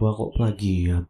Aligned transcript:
Wah 0.00 0.16
kok 0.16 0.32
plagiat? 0.32 1.04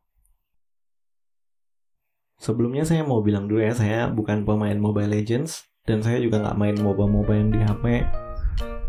Sebelumnya 2.43 2.83
saya 2.83 3.07
mau 3.07 3.23
bilang 3.23 3.47
dulu 3.47 3.63
ya, 3.63 3.71
saya 3.71 4.11
bukan 4.11 4.43
pemain 4.43 4.75
Mobile 4.75 5.15
Legends 5.15 5.71
dan 5.87 6.03
saya 6.03 6.19
juga 6.19 6.43
nggak 6.43 6.59
main 6.59 6.75
MOBA-MOBA 6.75 7.33
yang 7.39 7.51
di 7.55 7.61
HP. 7.63 7.85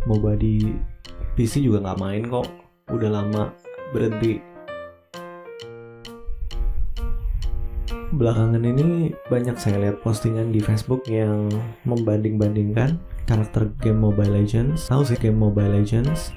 MOBA 0.09 0.41
di 0.41 0.73
PC 1.37 1.61
juga 1.61 1.85
nggak 1.85 2.01
main 2.01 2.25
kok. 2.25 2.49
Udah 2.89 3.13
lama 3.13 3.53
berhenti. 3.93 4.41
Belakangan 8.17 8.65
ini 8.65 9.13
banyak 9.29 9.53
saya 9.61 9.85
lihat 9.85 10.01
postingan 10.01 10.49
di 10.49 10.65
Facebook 10.65 11.05
yang 11.05 11.45
membanding-bandingkan 11.85 12.97
karakter 13.29 13.69
game 13.85 14.01
Mobile 14.01 14.33
Legends. 14.33 14.89
Tahu 14.89 15.05
sih 15.05 15.19
game 15.21 15.37
Mobile 15.37 15.77
Legends 15.77 16.33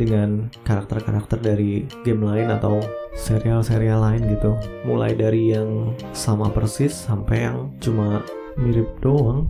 dengan 0.00 0.48
karakter-karakter 0.64 1.44
dari 1.44 1.84
game 2.08 2.24
lain 2.24 2.48
atau 2.48 3.01
serial-serial 3.16 4.00
lain 4.00 4.22
gitu. 4.30 4.56
Mulai 4.84 5.16
dari 5.16 5.52
yang 5.52 5.92
sama 6.12 6.48
persis 6.48 6.92
sampai 6.92 7.48
yang 7.48 7.72
cuma 7.80 8.24
mirip 8.56 8.88
doang 9.00 9.48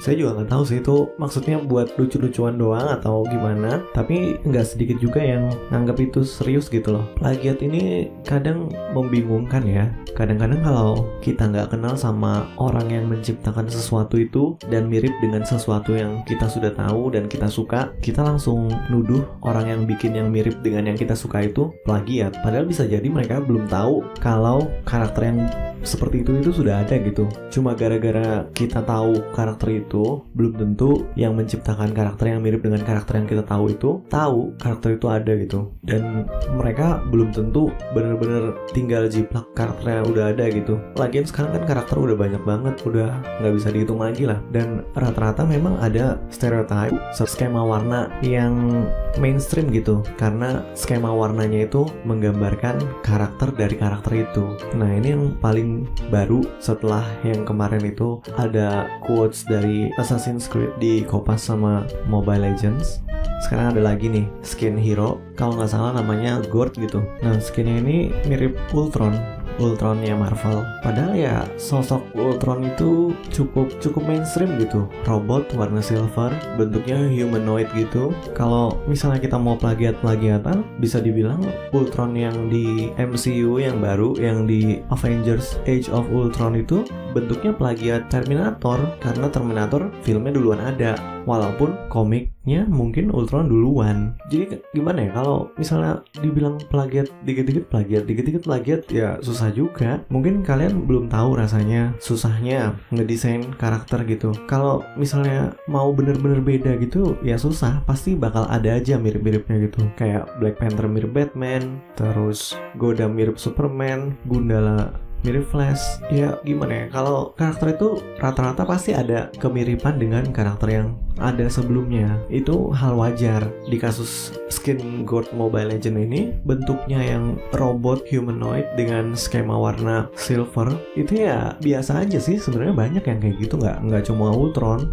saya 0.00 0.16
juga 0.16 0.40
nggak 0.40 0.48
tahu 0.48 0.62
sih 0.64 0.78
itu 0.80 0.96
maksudnya 1.20 1.60
buat 1.60 1.92
lucu-lucuan 2.00 2.56
doang 2.56 2.88
atau 2.88 3.20
gimana? 3.28 3.84
Tapi 3.92 4.40
nggak 4.48 4.66
sedikit 4.66 4.96
juga 4.96 5.20
yang 5.20 5.52
nganggap 5.68 6.00
itu 6.00 6.24
serius 6.24 6.72
gitu 6.72 6.96
loh. 6.96 7.04
Plagiat 7.20 7.60
ini 7.60 8.08
kadang 8.24 8.72
membingungkan 8.96 9.60
ya. 9.68 9.92
Kadang-kadang 10.16 10.64
kalau 10.64 11.04
kita 11.20 11.52
nggak 11.52 11.76
kenal 11.76 11.94
sama 12.00 12.48
orang 12.56 12.88
yang 12.88 13.04
menciptakan 13.12 13.68
sesuatu 13.68 14.16
itu 14.16 14.56
dan 14.72 14.88
mirip 14.88 15.12
dengan 15.20 15.44
sesuatu 15.44 15.92
yang 15.92 16.24
kita 16.24 16.48
sudah 16.48 16.72
tahu 16.72 17.12
dan 17.12 17.28
kita 17.28 17.52
suka 17.52 17.92
kita 18.00 18.24
langsung 18.24 18.72
nuduh 18.88 19.20
orang 19.44 19.68
yang 19.68 19.80
bikin 19.84 20.16
yang 20.16 20.32
mirip 20.32 20.64
dengan 20.64 20.88
yang 20.88 20.96
kita 20.96 21.12
suka 21.12 21.44
itu 21.44 21.68
plagiat. 21.84 22.40
Padahal 22.40 22.64
bisa 22.64 22.88
jadi 22.88 23.04
mereka 23.04 23.44
belum 23.44 23.68
tahu 23.68 24.00
kalau 24.24 24.64
karakter 24.88 25.28
yang 25.28 25.44
seperti 25.84 26.24
itu 26.24 26.36
itu 26.40 26.50
sudah 26.52 26.84
ada 26.84 26.96
gitu. 27.00 27.24
Cuma 27.48 27.72
gara-gara 27.72 28.48
kita 28.52 28.84
tahu 28.84 29.20
karakter 29.32 29.80
itu 29.80 29.89
belum 30.36 30.52
tentu 30.54 31.08
yang 31.18 31.34
menciptakan 31.34 31.90
karakter 31.90 32.30
yang 32.30 32.40
mirip 32.44 32.62
dengan 32.62 32.84
karakter 32.86 33.18
yang 33.18 33.26
kita 33.26 33.42
tahu 33.42 33.74
itu 33.74 33.90
tahu 34.06 34.54
karakter 34.60 34.94
itu 34.94 35.06
ada 35.10 35.32
gitu. 35.34 35.72
Dan 35.82 36.28
mereka 36.54 37.02
belum 37.10 37.34
tentu 37.34 37.72
bener-bener 37.96 38.54
tinggal 38.70 39.10
jiplak 39.10 39.48
karakter 39.56 40.02
yang 40.02 40.06
udah 40.06 40.24
ada 40.30 40.44
gitu. 40.52 40.78
Lagian 40.94 41.26
sekarang 41.26 41.58
kan 41.58 41.64
karakter 41.66 41.96
udah 41.98 42.16
banyak 42.16 42.42
banget 42.46 42.74
udah 42.84 43.10
nggak 43.40 43.54
bisa 43.56 43.68
dihitung 43.72 44.00
lagi 44.04 44.28
lah. 44.28 44.38
Dan 44.52 44.84
rata-rata 44.92 45.42
memang 45.46 45.80
ada 45.80 46.20
stereotype 46.28 46.94
skema 47.30 47.62
warna 47.62 48.10
yang 48.20 48.84
mainstream 49.16 49.70
gitu. 49.70 50.02
Karena 50.18 50.66
skema 50.76 51.08
warnanya 51.08 51.64
itu 51.64 51.86
menggambarkan 52.04 52.82
karakter 53.06 53.54
dari 53.54 53.74
karakter 53.78 54.12
itu. 54.26 54.44
Nah 54.74 54.90
ini 54.90 55.14
yang 55.14 55.24
paling 55.38 55.86
baru 56.10 56.42
setelah 56.58 57.06
yang 57.22 57.46
kemarin 57.46 57.86
itu 57.86 58.18
ada 58.36 58.90
quotes 59.06 59.46
dari 59.46 59.79
Assassin's 59.96 60.44
Creed 60.44 60.76
di 60.76 61.00
kopas 61.00 61.48
sama 61.48 61.88
Mobile 62.04 62.52
Legends. 62.52 63.00
Sekarang 63.40 63.72
ada 63.72 63.80
lagi 63.80 64.12
nih 64.12 64.28
skin 64.44 64.76
hero 64.76 65.16
kalau 65.40 65.56
nggak 65.56 65.72
salah 65.72 65.96
namanya 65.96 66.44
Gord 66.52 66.76
gitu 66.76 67.00
nah 67.24 67.40
skinnya 67.40 67.80
ini 67.80 68.12
mirip 68.28 68.60
Ultron 68.76 69.40
Ultronnya 69.60 70.16
Marvel. 70.16 70.64
Padahal 70.80 71.12
ya 71.14 71.36
sosok 71.60 72.00
Ultron 72.16 72.64
itu 72.64 73.12
cukup 73.28 73.68
cukup 73.78 74.02
mainstream 74.08 74.56
gitu. 74.56 74.88
Robot 75.04 75.52
warna 75.54 75.84
silver, 75.84 76.32
bentuknya 76.56 76.96
humanoid 77.12 77.68
gitu. 77.76 78.16
Kalau 78.32 78.80
misalnya 78.88 79.20
kita 79.20 79.36
mau 79.36 79.60
plagiat-plagiatan, 79.60 80.64
bisa 80.80 80.98
dibilang 80.98 81.44
Ultron 81.76 82.16
yang 82.16 82.48
di 82.48 82.88
MCU 82.96 83.60
yang 83.60 83.78
baru, 83.84 84.16
yang 84.16 84.48
di 84.48 84.80
Avengers 84.88 85.60
Age 85.68 85.92
of 85.92 86.08
Ultron 86.08 86.56
itu 86.56 86.88
bentuknya 87.12 87.52
plagiat 87.52 88.08
Terminator 88.08 88.80
karena 89.04 89.28
Terminator 89.28 89.92
filmnya 90.00 90.32
duluan 90.32 90.62
ada 90.62 90.96
walaupun 91.24 91.76
komiknya 91.88 92.64
mungkin 92.68 93.10
Ultron 93.12 93.48
duluan. 93.48 94.16
Jadi 94.28 94.60
gimana 94.72 95.08
ya 95.08 95.10
kalau 95.16 95.50
misalnya 95.56 96.04
dibilang 96.20 96.60
plagiat 96.68 97.10
dikit-dikit 97.24 97.68
plagiat 97.68 98.04
dikit-dikit 98.06 98.42
plagiat 98.44 98.80
ya 98.88 99.18
susah 99.20 99.52
juga. 99.52 100.02
Mungkin 100.08 100.42
kalian 100.46 100.84
belum 100.84 101.08
tahu 101.10 101.36
rasanya 101.36 101.96
susahnya 101.98 102.76
ngedesain 102.94 103.56
karakter 103.56 104.04
gitu. 104.08 104.32
Kalau 104.46 104.84
misalnya 104.94 105.54
mau 105.68 105.90
bener-bener 105.92 106.40
beda 106.40 106.76
gitu 106.80 107.16
ya 107.24 107.36
susah. 107.36 107.82
Pasti 107.84 108.14
bakal 108.14 108.46
ada 108.48 108.76
aja 108.76 108.96
mirip-miripnya 108.96 109.68
gitu. 109.68 109.86
Kayak 109.96 110.28
Black 110.38 110.60
Panther 110.60 110.86
mirip 110.86 111.12
Batman 111.12 111.82
terus 111.98 112.54
Goda 112.78 113.10
mirip 113.10 113.36
Superman 113.36 114.16
Gundala 114.24 114.94
mirip 115.24 115.48
Flash. 115.52 116.00
Ya 116.08 116.40
gimana 116.42 116.72
ya 116.72 116.86
kalau 116.88 117.32
karakter 117.36 117.76
itu 117.76 117.88
rata-rata 118.20 118.64
pasti 118.64 118.96
ada 118.96 119.28
kemiripan 119.36 120.00
dengan 120.00 120.24
karakter 120.32 120.68
yang 120.70 120.88
ada 121.20 121.46
sebelumnya. 121.46 122.16
Itu 122.32 122.72
hal 122.72 122.96
wajar 122.96 123.46
di 123.68 123.76
kasus 123.76 124.34
skin 124.48 125.04
God 125.04 125.30
Mobile 125.36 125.72
Legend 125.76 125.96
ini. 126.00 126.20
Bentuknya 126.44 127.00
yang 127.00 127.38
robot 127.54 128.08
humanoid 128.08 128.66
dengan 128.74 129.12
skema 129.12 129.54
warna 129.54 130.08
silver. 130.16 130.72
Itu 130.96 131.28
ya 131.28 131.54
biasa 131.60 132.08
aja 132.08 132.18
sih 132.18 132.40
sebenarnya 132.40 132.74
banyak 132.74 133.04
yang 133.04 133.18
kayak 133.20 133.36
gitu. 133.38 133.54
Nggak 133.60 133.78
nggak 133.86 134.04
cuma 134.08 134.32
Ultron. 134.32 134.88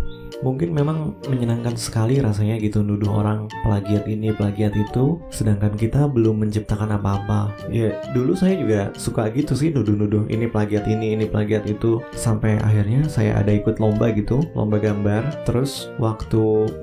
Mungkin 0.45 0.69
memang 0.69 1.17
menyenangkan 1.25 1.73
sekali 1.73 2.21
rasanya 2.21 2.61
gitu 2.61 2.85
nuduh 2.85 3.09
orang 3.09 3.49
plagiat 3.65 4.05
ini 4.05 4.29
plagiat 4.29 4.75
itu. 4.77 5.17
Sedangkan 5.33 5.73
kita 5.73 6.05
belum 6.05 6.45
menciptakan 6.45 6.93
apa-apa. 6.93 7.49
Ya 7.73 7.97
dulu 8.13 8.37
saya 8.37 8.53
juga 8.53 8.93
suka 8.93 9.33
gitu 9.33 9.57
sih 9.57 9.73
nuduh-nuduh 9.73 10.29
ini 10.29 10.45
plagiat 10.45 10.85
ini 10.85 11.17
ini 11.17 11.25
plagiat 11.25 11.65
itu. 11.65 12.05
Sampai 12.13 12.61
akhirnya 12.61 13.09
saya 13.09 13.41
ada 13.41 13.49
ikut 13.49 13.81
lomba 13.81 14.13
gitu 14.13 14.45
lomba 14.53 14.77
gambar. 14.77 15.25
Terus 15.49 15.89
waktu 15.97 16.16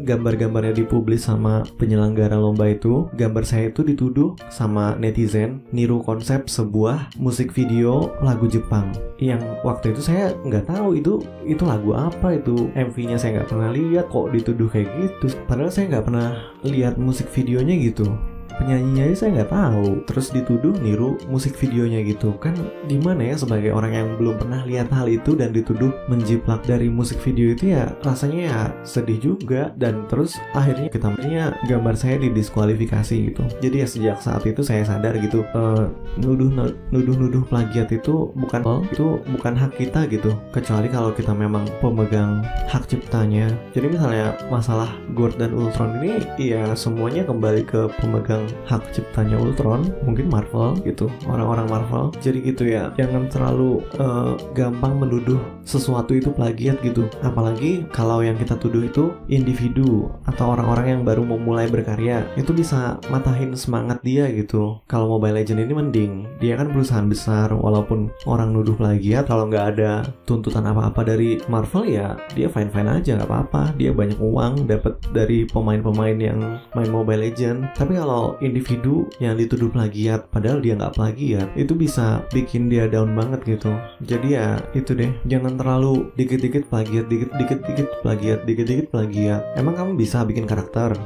gambar-gambarnya 0.05 0.85
dipublis 0.85 1.27
sama 1.27 1.67
penyelenggara 1.81 2.39
lomba 2.39 2.71
itu 2.71 3.11
gambar 3.19 3.45
saya 3.45 3.71
itu 3.73 3.83
dituduh 3.83 4.39
sama 4.53 4.95
netizen 5.01 5.65
niru 5.75 6.05
konsep 6.05 6.47
sebuah 6.47 7.11
musik 7.19 7.51
video 7.51 8.15
lagu 8.23 8.47
Jepang. 8.47 8.93
Yang 9.19 9.43
waktu 9.67 9.97
itu 9.97 10.03
saya 10.05 10.37
nggak 10.45 10.71
tahu 10.71 11.01
itu 11.01 11.23
itu 11.49 11.63
lagu 11.65 11.97
apa 11.97 12.37
itu. 12.39 12.69
MV-nya 12.75 13.17
saya 13.17 13.41
nggak 13.41 13.51
pernah 13.51 13.71
lihat 13.73 14.07
kok 14.13 14.31
dituduh 14.31 14.69
kayak 14.71 14.91
gitu. 15.01 15.33
Padahal 15.49 15.73
saya 15.73 15.91
nggak 15.91 16.07
pernah 16.07 16.29
lihat 16.63 17.01
musik 17.01 17.27
videonya 17.33 17.77
gitu 17.81 18.34
penyanyinya 18.61 19.11
aja 19.11 19.17
saya 19.25 19.31
nggak 19.41 19.53
tahu. 19.53 19.87
Terus 20.07 20.27
dituduh 20.31 20.75
niru 20.81 21.17
musik 21.29 21.57
videonya 21.59 22.05
gitu. 22.07 22.37
Kan 22.39 22.55
gimana 22.87 23.23
ya 23.23 23.37
sebagai 23.39 23.75
orang 23.75 23.93
yang 23.95 24.09
belum 24.21 24.41
pernah 24.41 24.63
lihat 24.65 24.89
hal 24.95 25.11
itu 25.11 25.35
dan 25.35 25.51
dituduh 25.51 25.93
menjiplak 26.07 26.63
dari 26.65 26.87
musik 26.87 27.19
video 27.21 27.53
itu 27.53 27.75
ya 27.75 27.91
rasanya 28.07 28.41
ya 28.41 28.61
sedih 28.87 29.19
juga. 29.19 29.75
Dan 29.75 30.07
terus 30.07 30.39
akhirnya 30.55 30.89
kita 30.89 31.11
punya 31.15 31.57
gambar 31.67 31.95
saya 31.99 32.21
didiskualifikasi 32.23 33.17
gitu. 33.33 33.43
Jadi 33.61 33.77
ya 33.83 33.87
sejak 33.89 34.19
saat 34.23 34.43
itu 34.47 34.61
saya 34.63 34.87
sadar 34.87 35.17
gitu 35.19 35.43
uh, 35.57 35.91
nuduh 36.21 36.51
nuduh 36.93 37.17
nuduh 37.17 37.43
plagiat 37.49 37.91
itu 37.91 38.31
bukan 38.39 38.61
oh, 38.65 38.81
itu 38.87 39.19
bukan 39.35 39.55
hak 39.57 39.77
kita 39.77 40.07
gitu. 40.09 40.33
Kecuali 40.55 40.87
kalau 40.89 41.11
kita 41.11 41.35
memang 41.35 41.67
pemegang 41.83 42.45
hak 42.71 42.87
ciptanya. 42.87 43.51
Jadi 43.73 43.87
misalnya 43.95 44.37
masalah 44.49 44.91
Gord 45.17 45.37
dan 45.41 45.55
Ultron 45.57 45.99
ini 46.01 46.21
ya 46.39 46.75
semuanya 46.77 47.25
kembali 47.25 47.63
ke 47.67 47.89
pemegang 47.99 48.44
hak 48.67 48.95
ciptanya 48.95 49.37
Ultron 49.39 49.91
mungkin 50.03 50.29
Marvel 50.29 50.79
gitu 50.85 51.11
orang-orang 51.29 51.67
Marvel. 51.69 52.05
Jadi 52.21 52.39
gitu 52.45 52.65
ya 52.69 52.91
jangan 52.99 53.27
terlalu 53.29 53.83
uh, 53.99 54.37
gampang 54.53 54.97
menuduh 54.99 55.41
sesuatu 55.65 56.15
itu 56.15 56.31
plagiat 56.31 56.81
gitu. 56.85 57.09
Apalagi 57.25 57.85
kalau 57.91 58.21
yang 58.21 58.37
kita 58.39 58.57
tuduh 58.61 58.87
itu 58.87 59.15
individu 59.27 60.11
atau 60.29 60.55
orang-orang 60.55 60.99
yang 60.99 61.03
baru 61.03 61.25
memulai 61.25 61.67
berkarya 61.69 62.25
itu 62.39 62.53
bisa 62.53 63.01
matahin 63.09 63.57
semangat 63.57 64.01
dia 64.05 64.29
gitu. 64.31 64.81
Kalau 64.87 65.09
Mobile 65.17 65.41
Legend 65.41 65.65
ini 65.65 65.75
mending 65.75 66.13
dia 66.39 66.55
kan 66.55 66.71
perusahaan 66.71 67.07
besar 67.09 67.51
walaupun 67.53 68.13
orang 68.29 68.53
nuduh 68.53 68.77
plagiat 68.77 69.27
kalau 69.29 69.49
nggak 69.49 69.67
ada 69.77 70.05
tuntutan 70.29 70.65
apa-apa 70.69 71.05
dari 71.05 71.41
Marvel 71.49 71.89
ya 71.89 72.17
dia 72.33 72.49
fine 72.49 72.71
fine 72.71 72.91
aja 72.91 73.17
nggak 73.17 73.31
apa-apa. 73.31 73.63
Dia 73.79 73.91
banyak 73.91 74.21
uang 74.21 74.69
dapat 74.69 75.01
dari 75.11 75.49
pemain-pemain 75.49 76.19
yang 76.19 76.39
main 76.77 76.91
Mobile 76.91 77.25
Legend 77.25 77.73
tapi 77.75 77.97
individu 78.41 79.07
yang 79.23 79.39
dituduh 79.39 79.71
plagiat 79.71 80.31
padahal 80.33 80.63
dia 80.63 80.75
nggak 80.75 80.95
plagiat 80.97 81.49
itu 81.55 81.77
bisa 81.77 82.25
bikin 82.33 82.67
dia 82.67 82.89
down 82.89 83.13
banget 83.13 83.59
gitu. 83.59 83.75
Jadi 84.03 84.39
ya 84.39 84.59
itu 84.73 84.97
deh. 84.97 85.13
Jangan 85.29 85.59
terlalu 85.61 86.11
dikit-dikit 86.19 86.67
plagiat 86.73 87.07
dikit-dikit 87.07 87.61
dikit 87.67 87.89
plagiat 88.03 88.41
dikit-dikit 88.49 88.91
plagiat. 88.91 89.43
Emang 89.59 89.75
kamu 89.77 89.99
bisa 89.99 90.25
bikin 90.25 90.49
karakter? 90.49 90.97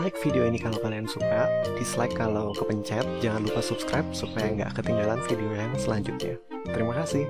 Like 0.00 0.16
video 0.26 0.42
ini 0.42 0.58
kalau 0.58 0.80
kalian 0.82 1.06
suka, 1.06 1.46
dislike 1.78 2.18
kalau 2.18 2.50
kepencet, 2.56 3.06
jangan 3.22 3.46
lupa 3.46 3.62
subscribe 3.62 4.08
supaya 4.10 4.50
nggak 4.50 4.80
ketinggalan 4.80 5.22
video 5.28 5.50
yang 5.54 5.70
selanjutnya. 5.78 6.34
Terima 6.66 6.96
kasih. 6.98 7.28